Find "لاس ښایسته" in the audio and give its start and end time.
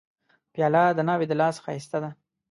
1.41-1.97